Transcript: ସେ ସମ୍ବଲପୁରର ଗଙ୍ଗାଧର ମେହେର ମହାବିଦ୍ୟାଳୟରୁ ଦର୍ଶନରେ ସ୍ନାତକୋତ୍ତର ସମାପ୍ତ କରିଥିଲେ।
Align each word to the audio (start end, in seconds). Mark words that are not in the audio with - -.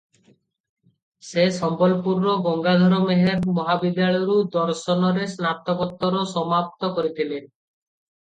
ସେ 1.25 1.43
ସମ୍ବଲପୁରର 1.57 2.31
ଗଙ୍ଗାଧର 2.47 3.01
ମେହେର 3.09 3.51
ମହାବିଦ୍ୟାଳୟରୁ 3.59 4.37
ଦର୍ଶନରେ 4.55 5.27
ସ୍ନାତକୋତ୍ତର 5.35 6.23
ସମାପ୍ତ 6.33 6.93
କରିଥିଲେ। 6.97 7.43